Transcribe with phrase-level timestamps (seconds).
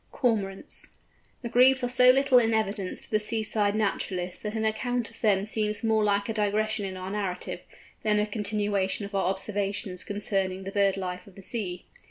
[0.11, 0.97] CORMORANTS.
[1.43, 5.21] The Grebes are so little in evidence to the seaside naturalist that an account of
[5.21, 7.59] them seems more like a digression in our narrative,
[8.01, 11.85] than a continuation of our observations concerning the bird life of the sea.